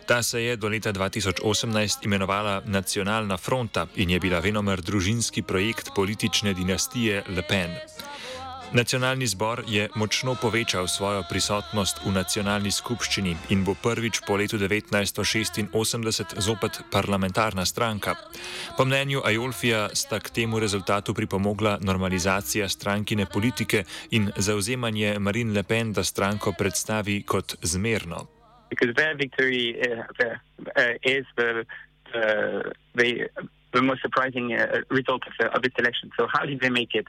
Ta 0.05 0.23
se 0.23 0.41
je 0.43 0.55
do 0.55 0.67
leta 0.67 0.93
2018 0.93 2.05
imenovala 2.05 2.61
Nacionalna 2.65 3.37
fronta 3.37 3.87
in 3.95 4.09
je 4.09 4.19
bila 4.19 4.39
venomer 4.39 4.81
družinski 4.81 5.41
projekt 5.41 5.89
politične 5.95 6.53
dinastije 6.53 7.23
Le 7.29 7.41
Pen. 7.47 7.71
Nacionalni 8.73 9.27
zbor 9.27 9.63
je 9.67 9.87
močno 9.95 10.35
povečal 10.35 10.87
svojo 10.87 11.23
prisotnost 11.29 12.03
v 12.03 12.11
nacionalni 12.11 12.71
skupščini 12.71 13.35
in 13.55 13.63
bo 13.63 13.71
prvič 13.79 14.19
po 14.27 14.35
letu 14.35 14.59
1986 14.59 16.35
zopet 16.43 16.83
parlamentarna 16.91 17.63
stranka. 17.65 18.15
Po 18.77 18.85
mnenju 18.85 19.21
Ajolfija 19.23 19.87
sta 19.95 20.19
k 20.19 20.29
temu 20.29 20.59
rezultatu 20.59 21.13
pripomogla 21.13 21.77
normalizacija 21.81 22.67
strankine 22.69 23.25
politike 23.25 23.83
in 24.11 24.31
zauzemanje 24.35 25.15
Marine 25.19 25.53
Le 25.53 25.63
Pen, 25.63 25.93
da 25.93 26.03
stranko 26.03 26.51
predstavi 26.51 27.23
kot 27.23 27.55
zmerno. 27.61 28.27
Because 28.69 28.93
their 28.95 29.15
victory 29.15 29.79
uh, 29.79 30.03
uh, 30.75 30.95
is 31.07 31.23
the, 31.39 31.63
the, 32.11 32.27
the, 32.99 33.29
the 33.71 33.81
most 33.81 34.01
surprising 34.01 34.51
uh, 34.51 34.83
result 34.91 35.23
of, 35.23 35.33
of 35.55 35.63
this 35.63 35.73
election. 35.79 36.11
So, 36.19 36.27
how 36.27 36.45
did 36.45 36.59
they 36.59 36.69
make 36.69 36.91
it? 36.99 37.07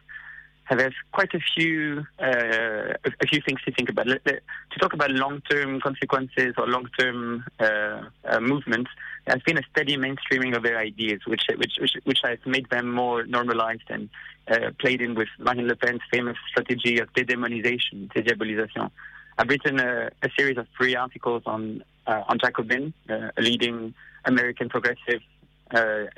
There's 0.77 0.95
quite 1.13 1.33
a 1.35 1.41
few 1.55 2.07
uh, 2.19 2.93
a 3.05 3.27
few 3.27 3.41
things 3.41 3.61
to 3.65 3.73
think 3.73 3.89
about. 3.89 4.07
To 4.07 4.79
talk 4.79 4.93
about 4.93 5.11
long-term 5.11 5.81
consequences 5.81 6.55
or 6.59 6.67
long-term 6.67 7.45
uh, 7.59 8.03
uh, 8.25 8.41
movements, 8.41 8.91
there's 9.27 9.43
been 9.43 9.59
a 9.59 9.63
steady 9.71 9.97
mainstreaming 9.97 10.57
of 10.57 10.63
their 10.63 10.79
ideas, 10.79 11.21
which 11.27 11.43
which 11.57 11.75
which, 11.81 11.97
which 12.05 12.21
has 12.23 12.39
made 12.45 12.69
them 12.69 12.93
more 12.93 13.25
normalized 13.25 13.89
and 13.89 14.11
uh, 14.49 14.71
played 14.79 15.01
in 15.01 15.15
with 15.15 15.29
Marine 15.39 15.69
Le 15.69 15.77
Pen's 15.77 16.03
famous 16.11 16.37
strategy 16.51 16.99
of 16.99 17.11
dédémonisation, 17.15 18.09
dédiabolisation. 18.13 18.91
I've 19.39 19.49
written 19.49 19.81
a, 19.81 20.11
a 20.23 20.29
series 20.37 20.59
of 20.59 20.67
three 20.77 20.97
articles 20.97 21.45
on 21.47 21.83
uh, 22.07 22.25
on 22.29 22.39
Jacobin, 22.39 22.93
uh, 23.09 23.31
a 23.37 23.41
leading 23.41 23.95
American 24.25 24.69
progressive 24.69 25.23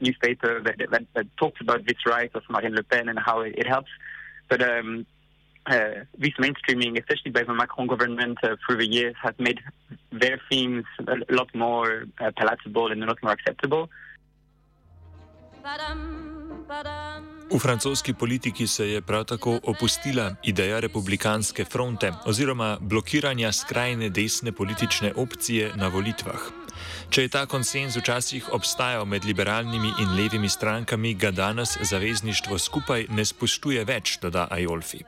newspaper 0.00 0.61
that, 0.62 0.76
that, 0.92 1.02
that, 1.14 1.26
talks 1.37 1.61
about 1.61 1.85
this 1.85 1.97
rise 2.07 2.30
of 2.35 2.42
Marine 2.49 2.73
Le 2.73 2.85
Pen 2.85 3.09
and 3.09 3.19
how 3.19 3.40
it, 3.40 3.52
it 3.59 3.66
helps 3.66 3.90
but 4.50 4.61
um, 4.62 5.07
uh, 5.66 6.04
this 6.19 6.35
mainstreaming, 6.45 6.99
especially 6.99 7.30
by 7.30 7.42
the 7.45 7.54
Macron 7.54 7.87
government 7.87 8.38
uh, 8.42 8.57
through 8.62 8.78
the 8.78 8.90
years, 8.97 9.14
has 9.23 9.35
made 9.38 9.61
their 10.11 10.38
themes 10.50 10.85
a 11.07 11.35
lot 11.38 11.49
more 11.54 12.04
uh, 12.21 12.30
palatable 12.37 12.90
and 12.92 13.02
a 13.04 13.07
lot 13.07 13.19
more 13.23 13.33
acceptable. 13.33 13.88
V 17.52 17.59
francoski 17.59 18.14
politiki 18.14 18.66
se 18.66 18.88
je 18.90 19.00
prav 19.02 19.25
tako 19.25 19.61
opustila 19.64 20.35
ideja 20.42 20.80
republikanske 20.80 21.64
fronte 21.64 22.12
oziroma 22.26 22.78
blokiranja 22.80 23.52
skrajne 23.52 24.09
desne 24.09 24.52
politične 24.52 25.12
opcije 25.16 25.73
na 25.76 25.88
volitvah. 25.88 26.40
Če 27.10 27.22
je 27.22 27.32
ta 27.32 27.46
konsens 27.46 27.96
včasih 27.99 28.52
obstajal 28.54 29.06
med 29.06 29.25
liberalnimi 29.25 29.92
in 30.02 30.14
levimi 30.18 30.49
strankami, 30.49 31.14
ga 31.14 31.30
danes 31.30 31.76
zavezništvo 31.90 32.58
skupaj 32.58 33.06
ne 33.10 33.25
spoštuje 33.25 33.84
več, 33.84 34.18
doda 34.22 34.49
Ajolfi. 34.50 35.04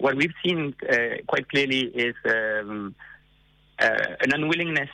What 0.00 0.16
we've 0.16 0.32
seen 0.42 0.74
uh, 0.88 1.20
quite 1.26 1.46
clearly 1.50 1.92
is 1.92 2.14
um, 2.24 2.94
uh, 3.78 4.24
an 4.24 4.32
unwillingness 4.32 4.88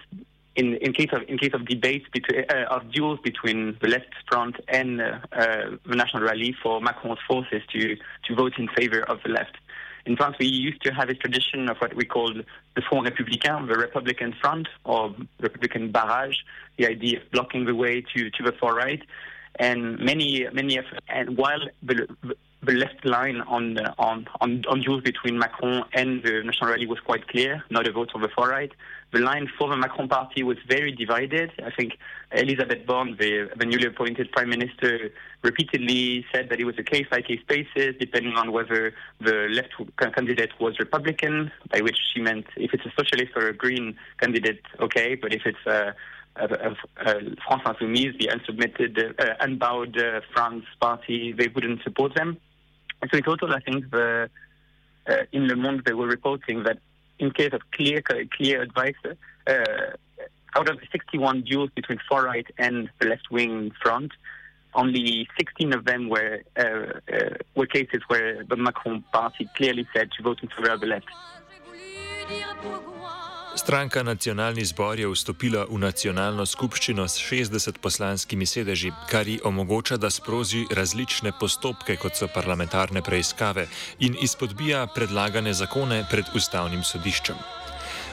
in, 0.56 0.76
in, 0.76 0.92
case 0.92 1.11
of 1.12 1.23
in 1.28 1.38
case 1.38 1.52
of 1.54 1.66
debates 1.66 2.06
between 2.12 2.45
uh, 2.50 2.75
of 2.75 2.90
duels 2.90 3.21
between 3.23 3.76
the 3.83 3.88
left 3.88 4.12
front 4.28 4.56
and 4.68 5.00
uh, 5.00 5.18
uh, 5.33 5.76
the 5.87 5.97
National 5.97 6.23
Rally 6.23 6.54
for 6.62 6.80
Macron's 6.80 7.18
forces 7.28 7.62
to 7.73 7.97
to 8.26 8.35
vote 8.35 8.54
in 8.59 8.68
favor 8.68 9.00
of 9.02 9.18
the 9.23 9.30
left. 9.30 9.56
In 10.07 10.17
France, 10.17 10.37
we 10.39 10.47
used 10.47 10.83
to 10.85 10.95
have 10.95 11.09
a 11.09 11.15
tradition 11.15 11.69
of 11.69 11.79
what 11.79 11.95
we 11.95 12.05
called 12.05 12.45
the 12.77 12.83
Front 12.83 13.09
Républicain, 13.09 13.67
the 13.67 13.75
Republican 13.77 14.33
Front, 14.41 14.69
or 14.85 15.13
Republican 15.41 15.91
Barrage, 15.91 16.37
the 16.79 16.87
idea 16.87 17.19
of 17.19 17.31
blocking 17.33 17.65
the 17.65 17.75
way 17.75 18.03
to, 18.15 18.31
to 18.31 18.43
the 18.45 18.53
far 18.53 18.75
right. 18.75 19.03
And 19.59 19.99
many, 19.99 20.47
many 20.53 20.77
of, 20.77 20.85
and 21.09 21.37
while 21.37 21.61
the, 21.83 22.07
the 22.66 22.73
left 22.73 23.04
line 23.04 23.40
on, 23.42 23.78
on, 23.99 24.26
on, 24.40 24.64
on 24.68 24.80
duels 24.80 25.02
between 25.02 25.38
Macron 25.38 25.85
and 25.92 26.23
the 26.23 26.42
National 26.44 26.70
Rally 26.70 26.87
was 26.87 27.00
quite 27.00 27.28
clear, 27.28 27.64
not 27.70 27.87
a 27.87 27.92
vote 27.92 28.11
on 28.14 28.23
the 28.23 28.28
far 28.28 28.50
right. 28.50 28.73
The 29.12 29.20
line 29.20 29.49
for 29.56 29.68
the 29.68 29.76
Macron 29.76 30.08
party 30.08 30.42
was 30.42 30.58
very 30.68 30.90
divided. 30.92 31.52
I 31.64 31.70
think 31.70 31.96
Elisabeth 32.32 32.85
Borne, 32.87 33.16
the, 33.18 33.49
the 33.56 33.64
newly 33.64 33.87
appointed 33.87 34.32
prime 34.32 34.50
minister, 34.50 35.11
repeatedly 35.42 36.26
said 36.32 36.49
that 36.50 36.58
it 36.58 36.64
was 36.64 36.75
a 36.78 36.82
case 36.82 37.06
by 37.11 37.23
case 37.23 37.40
basis, 37.46 37.94
depending 38.00 38.35
on 38.35 38.50
whether 38.52 38.92
the 39.20 39.49
left 39.50 39.73
candidate 40.14 40.50
was 40.61 40.78
Republican, 40.78 41.52
by 41.70 41.80
which 41.80 41.99
she 42.12 42.20
meant 42.20 42.46
if 42.56 42.75
it's 42.75 42.85
a 42.85 42.92
socialist 42.99 43.32
or 43.37 43.49
a 43.49 43.54
green 43.54 43.96
candidate, 44.20 44.61
okay, 44.80 45.14
but 45.14 45.32
if 45.32 45.42
it's 45.46 45.66
a 45.66 45.94
uh, 46.38 46.44
uh, 46.44 46.75
France 47.46 47.62
Insoumise, 47.80 48.18
the 48.18 48.28
unsubmitted, 48.28 49.18
uh, 49.18 49.35
unbowed 49.40 49.96
uh, 49.99 50.20
France 50.35 50.64
party, 50.80 51.32
they 51.32 51.49
wouldn't 51.49 51.82
support 51.82 52.14
them. 52.14 52.37
So 53.11 53.17
in 53.17 53.23
total, 53.23 53.53
I 53.53 53.61
think 53.61 53.91
the, 53.91 54.29
uh, 55.09 55.15
in 55.33 55.47
Le 55.49 55.57
Monde 55.57 55.83
they 55.85 55.93
were 55.93 56.07
reporting 56.07 56.65
that 56.65 56.79
in 57.19 57.31
case 57.31 57.53
of 57.53 57.62
clear 57.73 58.03
clear 58.03 58.62
advice, 58.62 58.95
uh, 59.47 59.53
out 60.57 60.69
of 60.69 60.81
the 60.81 60.87
61 60.91 61.43
duels 61.43 61.71
between 61.75 61.99
far 62.09 62.25
right 62.25 62.47
and 62.59 62.88
the 62.99 63.07
left 63.07 63.31
wing 63.31 63.73
front, 63.83 64.12
only 64.75 65.29
16 65.38 65.73
of 65.75 65.85
them 65.85 66.09
were 66.09 66.43
were 67.55 67.67
cases 67.67 68.03
where 68.09 68.45
the 68.45 68.57
Macron 68.57 69.03
party 69.12 69.49
clearly 69.57 69.87
said 69.95 70.11
to 70.12 70.23
vote 70.23 70.43
in 70.43 70.49
favor 70.49 70.71
of 70.71 70.81
the 70.81 70.87
left. 70.87 71.07
Stranka 73.57 74.03
Nacionalni 74.03 74.65
zbor 74.65 75.01
je 75.01 75.09
vstopila 75.09 75.65
v 75.65 75.79
nacionalno 75.81 76.45
skupščino 76.47 77.09
s 77.09 77.17
60 77.17 77.81
poslanskimi 77.81 78.47
sedeži, 78.47 78.93
kar 79.09 79.29
ji 79.29 79.41
omogoča, 79.45 79.97
da 79.97 80.11
sproži 80.13 80.67
različne 80.71 81.33
postopke, 81.41 81.97
kot 81.97 82.21
so 82.21 82.29
parlamentarne 82.29 83.03
preiskave, 83.03 83.67
in 83.99 84.17
izpodbija 84.21 84.87
predlagane 84.95 85.55
zakone 85.57 86.05
pred 86.11 86.29
ustavnim 86.37 86.85
sodiščem. 86.85 87.56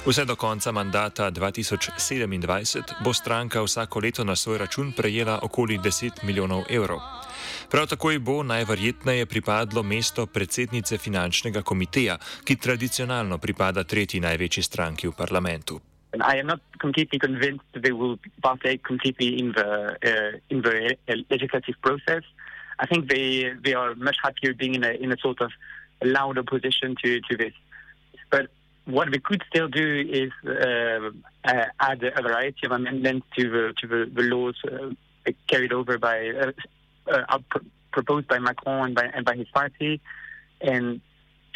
Vse 0.04 0.26
do 0.26 0.36
konca 0.36 0.72
mandata 0.72 1.32
2027 1.32 3.04
bo 3.04 3.14
stranka 3.14 3.62
vsako 3.62 4.00
leto 4.00 4.24
na 4.24 4.36
svoj 4.36 4.58
račun 4.58 4.92
prejela 4.92 5.40
okoli 5.42 5.78
10 5.78 6.24
milijonov 6.24 6.64
evrov. 6.70 7.00
Prav 7.72 7.88
tako 7.88 8.12
ji 8.12 8.20
bo 8.20 8.44
najverjetneje 8.44 9.26
pripadlo 9.26 9.84
mesto 9.84 10.26
predsednice 10.26 10.98
finančnega 10.98 11.62
komiteja, 11.62 12.18
ki 12.44 12.56
tradicionalno 12.56 13.38
pripada 13.38 13.84
tretji 13.84 14.20
največji 14.20 14.64
stranki 14.64 15.08
v 15.08 15.12
parlamentu. 15.18 15.80
I 16.14 16.40
am 16.40 16.48
not 16.48 16.60
completely 16.82 17.20
convinced 17.20 17.66
that 17.72 17.84
they 17.84 17.94
will 17.94 18.18
partake 18.42 18.84
completely 18.88 19.40
in 19.40 19.54
the 19.56 19.70
uh, 20.04 20.34
in 20.50 20.62
the 20.62 20.98
legislative 21.30 21.76
process. 21.82 22.24
I 22.80 22.86
think 22.86 23.08
they 23.08 23.56
they 23.64 23.74
are 23.74 23.96
much 23.96 24.18
happier 24.24 24.54
being 24.54 24.76
in 24.76 24.84
a 24.84 24.92
in 25.04 25.12
a 25.12 25.18
sort 25.18 25.42
of 25.42 25.52
loud 26.02 26.38
opposition 26.38 26.96
to 27.04 27.10
to 27.30 27.38
this. 27.38 27.54
What 28.86 29.10
we 29.10 29.20
could 29.20 29.42
still 29.50 29.70
do 29.70 30.04
is 30.10 30.32
uh, 30.46 31.12
uh, 31.46 31.66
add 31.80 32.04
a 32.04 32.22
variety 32.22 32.66
of 32.66 32.74
amendments 32.74 33.26
to 33.38 33.50
the 33.50 33.74
to 33.80 33.88
the, 33.88 34.12
the 34.14 34.24
laws 34.24 34.56
uh, 34.66 35.32
carried 35.48 35.72
over 35.72 35.98
by 35.98 36.30
uh, 36.30 36.52
uh, 37.10 37.38
proposed 37.92 38.28
by 38.28 38.40
Macron 38.40 38.88
and 38.88 38.96
by, 38.96 39.06
and 39.06 39.24
by 39.26 39.36
his 39.36 39.48
party. 39.54 40.02
And 40.60 41.00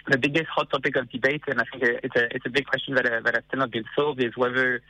the 0.08 0.18
biggest 0.18 0.48
hot 0.48 0.70
topic 0.70 0.96
of 0.96 1.12
debate, 1.12 1.42
and 1.48 1.60
I 1.60 1.66
think 1.70 1.84
it's 1.84 2.16
a 2.16 2.34
it's 2.34 2.46
a 2.46 2.50
big 2.50 2.66
question 2.66 2.96
that 2.96 3.06
uh, 3.06 3.20
that 3.26 3.36
has 3.36 3.44
still 3.48 3.60
not 3.60 3.72
been 3.72 3.86
solved, 3.94 4.24
is 4.24 4.38
whether 4.38 4.82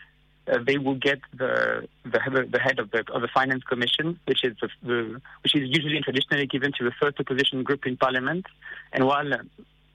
they 0.65 0.77
will 0.77 0.95
get 0.95 1.19
the, 1.35 1.87
the 2.03 2.19
the 2.51 2.59
head 2.59 2.77
of 2.77 2.91
the 2.91 3.03
of 3.11 3.21
the 3.21 3.27
finance 3.33 3.63
commission, 3.63 4.19
which 4.25 4.43
is 4.43 4.55
the, 4.83 5.19
which 5.43 5.55
is 5.55 5.63
usually 5.65 5.95
and 5.95 6.05
traditionally 6.05 6.45
given 6.45 6.71
to 6.77 6.83
the 6.83 6.91
first 7.01 7.19
opposition 7.19 7.63
group 7.63 7.87
in 7.87 7.97
parliament. 7.97 8.45
And 8.93 9.05
while 9.05 9.29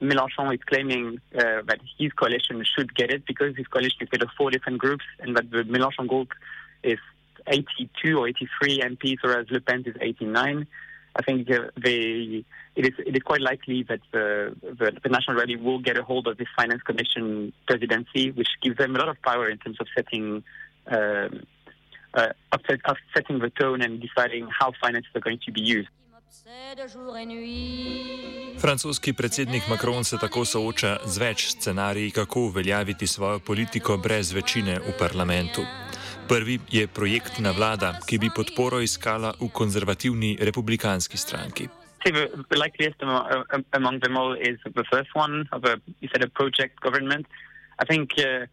Mélenchon 0.03 0.53
is 0.53 0.61
claiming 0.67 1.21
uh, 1.35 1.63
that 1.67 1.79
his 1.99 2.13
coalition 2.13 2.65
should 2.65 2.95
get 2.95 3.11
it 3.11 3.25
because 3.25 3.57
his 3.57 3.67
coalition 3.69 3.99
is 4.03 4.09
made 4.11 4.23
of 4.23 4.29
four 4.37 4.51
different 4.51 4.79
groups, 4.79 5.05
and 5.21 5.37
that 5.37 5.51
the 5.51 5.63
Mélenchon 5.63 6.09
group 6.09 6.33
is 6.83 6.99
82 7.47 8.19
or 8.19 8.29
83 8.29 8.81
MPs, 8.81 9.17
whereas 9.23 9.47
Le 9.51 9.61
Pen 9.61 9.85
is 9.87 9.95
89. 10.01 10.67
I 11.15 11.23
think 11.23 11.47
they, 11.47 12.45
it, 12.75 12.87
is, 12.87 12.93
it 12.99 13.15
is 13.15 13.23
quite 13.23 13.43
likely 13.43 13.83
that 13.85 14.01
the, 14.13 14.57
the, 14.63 14.93
the, 15.03 15.09
National 15.11 15.37
Rally 15.37 15.57
will 15.57 15.79
get 15.79 15.99
a 15.99 16.03
hold 16.03 16.27
of 16.27 16.39
this 16.39 16.49
Finance 16.57 16.83
Commission 16.83 17.53
presidency, 17.67 18.31
which 18.31 18.49
gives 18.63 18.79
them 18.79 18.97
a 18.97 18.99
lot 18.99 19.09
of 19.09 19.21
power 19.23 19.49
in 19.51 19.59
terms 19.59 19.77
of 19.79 19.89
setting, 19.95 20.43
uh, 20.91 21.29
uh, 22.15 22.29
upset, 22.51 22.81
setting 23.15 23.41
the 23.41 23.51
tone 23.51 23.83
and 23.83 24.01
deciding 24.01 24.49
how 24.59 24.73
finances 24.81 25.11
are 25.15 25.21
going 25.21 25.39
to 25.45 25.53
be 25.53 25.61
used. 25.61 25.89
Francoski 28.61 29.13
predsednik 29.13 29.63
Macron 29.69 30.05
se 30.05 30.17
tako 30.21 30.45
sooča 30.45 30.97
z 31.05 31.19
več 31.19 31.47
scenariji, 31.47 32.11
kako 32.11 32.41
uveljaviti 32.41 33.07
svojo 33.07 33.39
politiko 33.39 33.97
brez 33.97 34.33
večine 34.33 34.79
v 34.79 34.95
parlamentu. 34.99 35.63
Prvi 36.29 36.59
je 36.71 36.87
projektna 36.87 37.51
vlada, 37.51 37.99
ki 38.09 38.19
bi 38.19 38.31
podporo 38.37 38.81
iskala 38.81 39.35
v 39.41 39.51
konzervativni 39.53 40.39
republikanski 40.41 41.17
stranki. 41.17 41.69
The 42.05 42.57
likeliest 42.57 43.03
among 43.73 44.01
them 44.01 44.17
all 44.17 44.35
is 44.35 44.59
the 44.65 44.85
first 44.91 45.11
one 45.15 45.47
of 45.53 45.65
a, 45.65 45.77
you 46.01 46.09
said 46.13 46.25
a 46.25 46.31
project 46.31 46.81
government. 46.81 47.27
I 47.79 47.85
think. 47.85 48.11
Uh, 48.19 48.47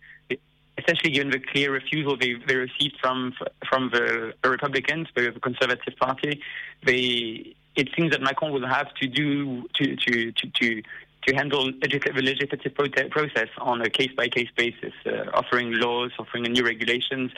especially 0.80 1.12
given 1.12 1.30
the 1.30 1.40
clear 1.40 1.74
refusal 1.74 2.16
they, 2.18 2.36
they 2.48 2.56
received 2.56 2.96
from 3.02 3.34
from 3.70 3.90
the, 3.92 4.34
the 4.44 4.50
Republicans, 4.50 5.08
the 5.16 5.32
Conservative 5.42 5.96
Party, 6.00 6.42
they 6.86 7.56
it 7.80 7.90
seems 7.96 8.12
that 8.12 8.22
Macron 8.22 8.52
will 8.52 8.68
have 8.68 8.94
to 8.96 9.08
do 9.08 9.64
to 9.76 9.96
to 9.96 10.32
to, 10.32 10.46
to 10.60 10.82
to 11.26 11.36
handle 11.36 11.66
the 11.82 12.22
legislative 12.32 12.74
process 13.12 13.50
on 13.60 13.82
a 13.82 13.90
case 13.90 14.12
by 14.16 14.28
case 14.28 14.50
basis, 14.56 14.94
uh, 15.06 15.30
offering 15.34 15.74
laws, 15.74 16.12
offering 16.18 16.44
new 16.44 16.64
regulations, 16.64 17.32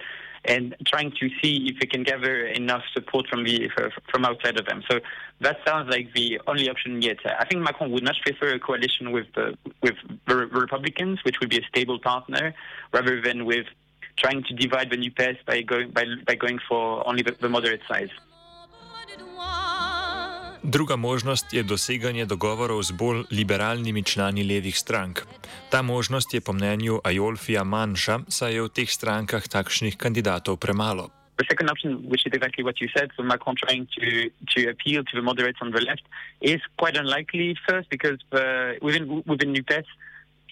and 0.46 0.76
trying 0.86 1.12
to 1.20 1.30
see 1.42 1.68
if 1.70 1.80
they 1.80 1.88
can 1.88 2.04
gather 2.04 2.46
enough 2.48 2.84
support 2.94 3.28
from 3.28 3.44
the 3.44 3.70
from 4.12 4.26
outside 4.26 4.58
of 4.60 4.66
them. 4.66 4.84
So 4.90 5.00
that 5.42 5.58
sounds 5.66 5.90
like 5.90 6.14
the 6.14 6.40
only 6.48 6.70
option 6.70 7.02
yet. 7.02 7.18
I 7.26 7.46
think 7.46 7.62
Macron 7.62 7.92
would 7.92 8.04
much 8.04 8.22
prefer 8.22 8.54
a 8.54 8.60
coalition 8.60 9.12
with 9.12 9.28
the 9.36 9.58
with 9.82 9.96
the 10.28 10.36
Republicans, 10.36 11.20
which 11.24 11.40
would 11.40 11.50
be 11.50 11.60
a 11.60 11.66
stable 11.72 12.00
partner, 12.00 12.54
rather 12.92 13.22
than 13.22 13.46
with 13.46 13.68
trying 14.18 14.44
to 14.44 14.54
divide 14.54 14.90
the 14.90 14.98
new 14.98 15.12
PES 15.12 15.38
by 15.46 15.62
going 15.62 15.92
by, 15.92 16.06
by 16.28 16.36
going 16.36 16.60
for 16.68 17.08
only 17.08 17.24
the, 17.24 17.36
the 17.40 17.50
moderate 17.50 17.82
size. 17.88 18.10
Druga 20.64 20.96
možnost 20.96 21.54
je 21.54 21.64
doseganje 21.64 22.26
dogovorov 22.26 22.84
z 22.84 22.92
bolj 22.92 23.24
liberalnimi 23.32 24.04
člani 24.04 24.44
levih 24.44 24.78
strank. 24.78 25.26
Ta 25.70 25.82
možnost 25.82 26.34
je 26.34 26.42
po 26.42 26.54
mnenju 26.54 27.00
Ajolfija 27.04 27.64
manjša, 27.64 28.20
saj 28.28 28.54
je 28.54 28.62
v 28.62 28.70
teh 28.70 28.90
strankah 28.90 29.42
takšnih 29.42 29.98
kandidatov 29.98 30.62
premalo. 30.62 31.10
The 31.42 31.50
second 31.50 31.70
option, 31.74 32.06
which 32.06 32.28
is 32.28 32.34
exactly 32.38 32.62
what 32.64 32.78
you 32.78 32.88
said, 32.94 33.10
so 33.18 33.24
Macron 33.24 33.56
trying 33.58 33.90
to, 33.98 34.30
to 34.54 34.70
appeal 34.70 35.02
to 35.02 35.14
the 35.18 35.26
moderates 35.26 35.58
on 35.62 35.72
the 35.72 35.82
left, 35.82 36.06
is 36.42 36.62
quite 36.78 36.96
unlikely. 36.96 37.58
First, 37.68 37.90
because 37.90 38.20
uh, 38.32 38.78
within 38.86 39.24
within 39.26 39.50
NUPES, 39.58 39.88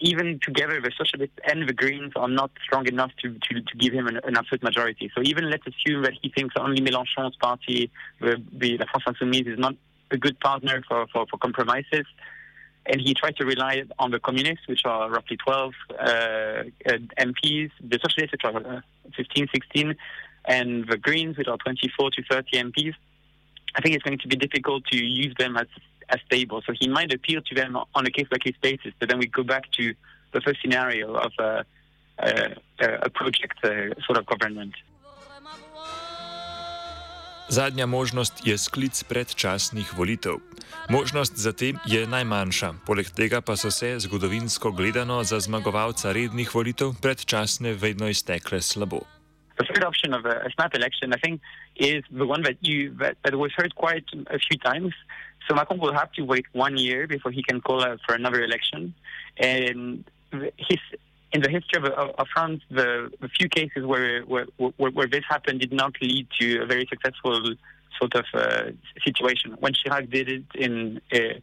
even 0.02 0.40
together, 0.42 0.82
the 0.82 0.92
Socialists 0.98 1.38
and 1.46 1.70
the 1.70 1.74
Greens 1.74 2.14
are 2.16 2.28
not 2.28 2.50
strong 2.64 2.88
enough 2.88 3.12
to, 3.22 3.28
to, 3.46 3.62
to 3.62 3.74
give 3.78 3.94
him 3.94 4.08
an, 4.08 4.20
an, 4.24 4.38
absolute 4.38 4.64
majority. 4.64 5.12
So 5.14 5.22
even 5.22 5.50
let's 5.50 5.68
assume 5.68 6.02
that 6.04 6.14
he 6.22 6.30
thinks 6.30 6.56
only 6.58 6.82
Mélenchon's 6.82 7.36
party, 7.36 7.92
the, 8.20 8.42
the 8.52 8.78
La 8.78 8.86
France 8.90 9.20
Insoumise, 9.22 9.54
is 9.54 9.60
not 9.60 9.76
a 10.12 10.18
good 10.18 10.40
partner 10.40 10.82
for, 10.88 11.08
for, 11.08 11.26
for 11.28 11.38
compromises. 11.38 12.06
And 12.86 13.00
he 13.00 13.14
tried 13.14 13.36
to 13.38 13.46
rely 13.46 13.84
on 14.00 14.12
the 14.12 14.20
communists, 14.20 14.68
which 14.68 14.82
are 14.86 15.10
roughly 15.10 15.38
12 15.38 15.74
uh, 16.00 16.04
MPs, 17.20 17.72
the 17.82 18.00
socialists, 18.02 18.32
which 18.32 18.46
are 18.46 18.78
uh, 18.78 18.82
15, 19.16 19.48
16, 19.54 19.96
and 20.46 20.88
the 20.88 20.98
Greens, 20.98 21.38
which 21.38 21.48
are 21.48 21.58
24 21.58 22.12
to 22.12 22.24
30 22.24 22.58
MPs. 22.64 22.96
I 23.76 23.82
think 23.82 23.96
it's 23.96 24.04
going 24.04 24.18
to 24.18 24.28
be 24.28 24.36
difficult 24.36 24.86
to 24.88 24.98
use 24.98 25.36
them 25.38 25.58
as, 25.58 25.68
as 26.10 26.20
stable. 26.26 26.62
So 26.66 26.74
he 26.80 26.88
might 26.88 27.14
appeal 27.14 27.42
to 27.42 27.56
them 27.56 27.78
on 27.94 28.06
a 28.06 28.10
case 28.10 28.28
by 28.32 28.38
case 28.38 28.56
basis, 28.60 28.94
but 29.00 29.10
then 29.10 29.20
we 29.20 29.28
go 29.28 29.44
back 29.44 29.72
to 29.74 29.94
the 30.34 30.42
first 30.42 30.62
scenario 30.62 31.14
of 31.14 31.32
uh, 31.38 31.64
uh, 32.20 32.50
a 32.80 33.10
project 33.10 33.64
uh, 33.64 33.94
sort 34.06 34.18
of 34.18 34.26
government. 34.26 34.74
Zadnja 37.50 37.86
možnost 37.86 38.48
je 38.48 38.58
sklic 38.58 39.04
predčasnih 39.04 39.98
volitev. 39.98 40.38
Možnost 40.90 41.34
za 41.38 41.54
te 41.54 41.74
je 41.86 42.08
najmanjša, 42.08 42.74
poleg 42.86 43.10
tega 43.10 43.42
pa 43.42 43.56
so 43.58 43.72
se 43.72 44.00
zgodovinsko 44.00 44.72
gledano 44.72 45.24
za 45.24 45.40
zmagovalca 45.40 46.12
rednih 46.12 46.56
volitev 46.56 46.94
predčasne 47.02 47.74
vedno 47.74 48.08
iztekle 48.08 48.62
slabo. 48.62 49.00
The 49.58 49.66
third 49.66 49.84
option 49.84 50.14
of 50.14 50.26
a, 50.26 50.36
a 50.46 50.50
snap 50.54 50.76
election, 50.76 51.10
I 51.14 51.20
think, 51.24 51.42
is 51.76 52.04
the 52.14 52.28
one 52.34 52.44
that 52.44 52.58
you 52.62 52.94
that, 53.02 53.18
that 53.24 53.34
was 53.34 53.52
heard 53.58 53.74
quite 53.76 54.06
a 54.30 54.38
few 54.38 54.58
times. 54.70 54.94
So 55.48 55.56
Macron 55.56 55.80
will 55.80 55.98
have 56.02 56.12
to 56.18 56.24
wait 56.24 56.46
one 56.54 56.78
year 56.78 57.08
before 57.08 57.32
he 57.32 57.44
can 57.50 57.62
call 57.62 57.82
for 58.06 58.14
another 58.16 58.44
election, 58.44 58.94
and 59.38 60.06
his 60.70 60.82
in 61.32 61.42
the 61.42 61.50
history 61.50 61.78
of, 61.78 61.86
of, 61.86 62.10
of 62.18 62.28
France, 62.34 62.62
the, 62.70 63.12
the, 63.22 63.30
few 63.30 63.48
cases 63.50 63.86
where, 63.86 64.24
where, 64.24 64.46
where, 64.58 64.92
where, 64.92 65.08
this 65.08 65.24
happened 65.30 65.60
did 65.60 65.72
not 65.72 65.94
lead 66.02 66.28
to 66.40 66.62
a 66.62 66.66
very 66.66 66.88
successful 66.90 67.54
sort 68.00 68.16
of 68.16 68.26
uh, 68.34 68.72
situation. 69.04 69.56
When 69.60 69.74
Chirac 69.74 70.10
did 70.10 70.30
it 70.30 70.44
in 70.56 71.02
uh, 71.14 71.40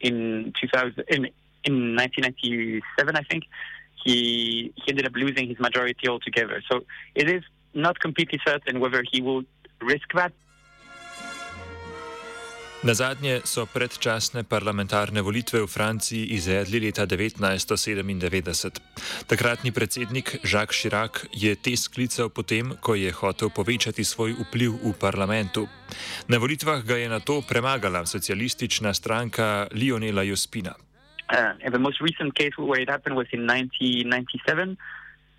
in 0.00 0.52
2000 0.60 1.04
in, 1.08 1.26
in 1.64 1.96
1997, 1.96 3.16
I 3.16 3.22
think 3.22 3.44
he 4.04 4.72
he 4.76 4.90
ended 4.90 5.06
up 5.06 5.12
losing 5.14 5.48
his 5.48 5.58
majority 5.58 6.08
altogether. 6.08 6.62
So 6.70 6.84
it 7.14 7.28
is 7.28 7.42
not 7.74 7.98
completely 7.98 8.40
certain 8.46 8.80
whether 8.80 9.02
he 9.10 9.20
will 9.20 9.42
risk 9.80 10.12
that. 10.14 10.32
Na 12.84 12.92
zadnje 12.92 13.40
so 13.48 13.64
predčasne 13.64 14.44
parlamentarne 14.44 15.24
volitve 15.24 15.64
v 15.64 15.66
Franciji 15.66 16.36
izvedli 16.36 16.84
leta 16.84 17.08
1997. 17.08 18.04
Takratni 19.24 19.72
predsednik 19.72 20.44
Jacques 20.44 20.76
Chirac 20.76 21.24
je 21.32 21.56
te 21.56 21.72
sklical 21.72 22.28
potem, 22.28 22.76
ko 22.84 22.92
je 22.92 23.08
hotel 23.12 23.48
povečati 23.48 24.04
svoj 24.04 24.36
vpliv 24.44 24.76
v 24.84 24.92
parlamentu. 24.92 25.64
Na 26.28 26.36
volitvah 26.36 26.84
ga 26.84 27.00
je 27.00 27.08
na 27.08 27.20
to 27.24 27.40
premagala 27.48 28.04
socialistična 28.04 28.92
stranka 28.92 29.72
Lionela 29.72 30.22
Jospina. 30.22 30.76
Uh, 31.32 31.56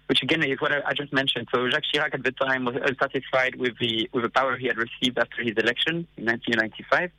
Which 0.07 0.23
again 0.23 0.41
is 0.43 0.59
what 0.61 0.71
I, 0.71 0.81
I 0.85 0.93
just 0.93 1.11
mentioned. 1.11 1.47
So 1.53 1.69
Jacques 1.69 1.83
Chirac 1.93 2.13
at 2.13 2.23
the 2.23 2.31
time 2.31 2.65
was 2.65 2.75
unsatisfied 2.75 3.55
with 3.55 3.77
the 3.79 4.09
with 4.13 4.23
the 4.23 4.29
power 4.29 4.55
he 4.55 4.67
had 4.67 4.77
received 4.77 5.17
after 5.17 5.41
his 5.41 5.53
election 5.57 6.07
in 6.17 6.25
1995. 6.25 7.11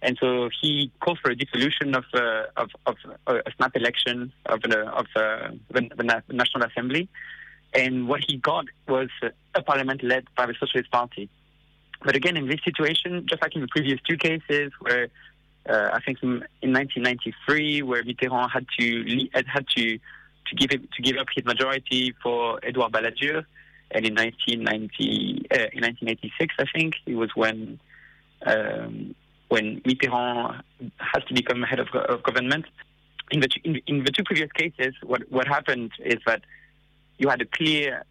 And 0.00 0.16
so 0.20 0.48
he 0.60 0.92
called 1.00 1.18
for 1.20 1.30
a 1.30 1.36
dissolution 1.36 1.96
of 1.96 2.04
uh, 2.14 2.44
of, 2.56 2.70
of 2.86 2.96
uh, 3.26 3.40
a 3.44 3.52
snap 3.56 3.74
election 3.74 4.32
of 4.46 4.62
the 4.62 4.80
of 4.88 5.06
uh, 5.16 5.50
the, 5.70 5.90
the, 5.96 6.22
National 6.30 6.64
Assembly, 6.64 7.08
and 7.74 8.06
what 8.08 8.20
he 8.26 8.36
got 8.36 8.66
was 8.86 9.08
a 9.54 9.62
parliament 9.62 10.04
led 10.04 10.24
by 10.36 10.46
the 10.46 10.54
Socialist 10.60 10.90
Party. 10.92 11.28
But 12.04 12.14
again, 12.14 12.36
in 12.36 12.46
this 12.46 12.60
situation, 12.64 13.26
just 13.28 13.42
like 13.42 13.56
in 13.56 13.60
the 13.62 13.68
previous 13.68 13.98
two 14.08 14.16
cases, 14.16 14.70
where 14.80 15.08
uh, 15.68 15.90
I 15.92 16.00
think 16.00 16.22
in, 16.22 16.44
in 16.62 16.72
1993, 16.72 17.82
where 17.82 18.04
Mitterrand 18.04 18.50
had 18.50 18.66
to 18.78 19.28
had 19.46 19.66
to 19.76 19.98
to 20.48 20.54
give 20.56 20.70
to 20.70 21.02
give 21.02 21.16
up 21.16 21.28
his 21.34 21.44
majority 21.44 22.14
for 22.22 22.58
Edouard 22.62 22.92
Balladur, 22.92 23.44
and 23.90 24.04
in 24.04 24.14
1990 24.14 25.46
uh, 25.50 25.68
in 25.72 25.82
1986, 25.82 26.54
I 26.58 26.64
think 26.74 26.94
it 27.06 27.14
was 27.14 27.30
when. 27.34 27.80
Um, 28.46 29.14
when 29.48 29.80
Mitterrand 29.80 30.62
has 30.98 31.24
to 31.24 31.34
become 31.34 31.62
head 31.62 31.80
of, 31.80 31.88
of 31.94 32.22
government. 32.22 32.66
In 33.30 33.40
the, 33.40 33.48
in, 33.64 33.80
in, 33.86 34.04
the 34.04 34.10
two 34.10 34.22
previous 34.24 34.50
cases, 34.52 34.94
what, 35.02 35.22
what 35.30 35.46
happened 35.46 35.90
is 36.04 36.18
that 36.26 36.42
you 37.18 37.28
had 37.28 37.42
a 37.42 37.46
clear 37.46 38.04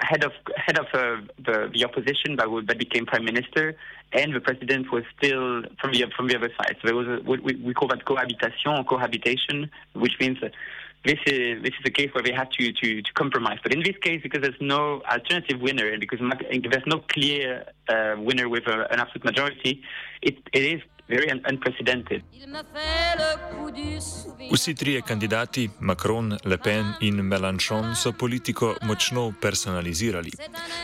head 0.00 0.24
of 0.24 0.32
head 0.56 0.78
of 0.78 0.86
uh, 0.94 1.20
the, 1.38 1.70
the 1.74 1.84
opposition 1.84 2.36
that, 2.36 2.48
that 2.66 2.78
became 2.78 3.06
prime 3.06 3.24
minister, 3.24 3.76
and 4.12 4.34
the 4.34 4.40
president 4.40 4.90
was 4.92 5.04
still 5.18 5.62
from 5.80 5.92
the 5.92 6.04
from 6.16 6.28
the 6.28 6.36
other 6.36 6.50
side. 6.56 6.76
So 6.80 6.88
there 6.88 6.94
was 6.94 7.06
a, 7.08 7.20
we, 7.22 7.56
we 7.56 7.74
call 7.74 7.88
that 7.88 8.04
cohabitation 8.04 8.84
cohabitation, 8.84 9.70
which 9.94 10.14
means 10.20 10.38
this 11.04 11.18
is 11.26 11.62
this 11.62 11.74
is 11.78 11.84
a 11.84 11.90
case 11.90 12.10
where 12.14 12.22
they 12.22 12.32
have 12.32 12.50
to, 12.50 12.72
to, 12.72 13.02
to 13.02 13.12
compromise. 13.14 13.58
But 13.62 13.74
in 13.74 13.82
this 13.82 13.96
case, 14.00 14.20
because 14.22 14.40
there's 14.40 14.60
no 14.60 15.02
alternative 15.10 15.60
winner 15.60 15.88
and 15.88 16.00
because 16.00 16.20
there's 16.20 16.86
no 16.86 17.00
clear 17.12 17.64
uh, 17.88 18.14
winner 18.18 18.48
with 18.48 18.66
a, 18.68 18.86
an 18.92 19.00
absolute 19.00 19.24
majority, 19.24 19.82
it, 20.22 20.36
it 20.52 20.62
is 20.62 20.80
very 21.08 21.30
un 21.30 21.40
unprecedented. 21.44 22.22
Vsi 24.52 24.74
trije 24.74 25.02
kandidati, 25.02 25.70
Macron, 25.80 26.38
Le 26.44 26.58
Pen 26.58 26.92
in 27.00 27.22
Mélenchon, 27.22 27.94
so 27.94 28.12
politiko 28.12 28.74
močno 28.82 29.32
personalizirali. 29.40 30.30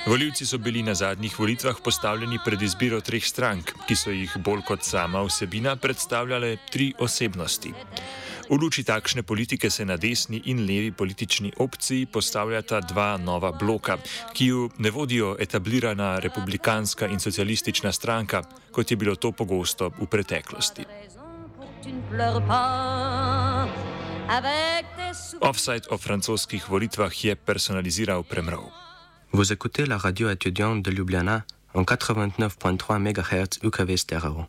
Voljivci 0.07 0.47
so 0.47 0.59
bili 0.59 0.83
na 0.83 0.95
zadnjih 0.95 1.39
volitvah 1.39 1.77
postavljeni 1.85 2.39
pred 2.45 2.63
izbiro 2.63 3.01
treh 3.01 3.25
strank, 3.25 3.73
ki 3.87 3.97
so 3.97 4.11
jih 4.11 4.37
bolj 4.45 4.63
kot 4.67 4.83
sama 4.83 5.23
vsebina 5.23 5.77
predstavljale 5.77 6.57
tri 6.71 6.93
osebnosti. 6.99 7.73
V 8.49 8.57
luči 8.57 8.81
takšne 8.81 9.21
politike 9.23 9.69
se 9.69 9.85
na 9.85 10.01
desni 10.01 10.41
in 10.49 10.65
levi 10.65 10.89
politični 10.89 11.53
opciji 11.61 12.07
postavljata 12.07 12.81
dva 12.81 13.17
nova 13.21 13.53
bloka, 13.53 13.99
ki 14.33 14.45
ju 14.47 14.71
ne 14.79 14.91
vodijo 14.91 15.37
etablirana 15.39 16.19
republikanska 16.19 17.07
in 17.07 17.21
socialistična 17.21 17.93
stranka, 17.93 18.43
kot 18.73 18.91
je 18.91 18.97
bilo 18.97 19.15
to 19.21 19.33
pogosto 19.33 19.93
v 20.01 20.07
preteklosti. 20.09 20.85
Offside 25.41 25.87
o 25.91 25.99
francoskih 25.99 26.71
volitvah 26.71 27.25
je 27.25 27.37
personaliziral 27.37 28.25
premrov. 28.25 28.73
Vous 29.33 29.53
écoutez 29.53 29.85
la 29.87 29.97
radio 29.97 30.31
étudiante 30.31 30.83
de 30.83 30.97
Ljubljana 30.97 31.45
en 31.75 31.85
89.3 31.85 32.99
MHz 32.99 33.61
UKV 33.63 33.97
stereo. 33.97 34.49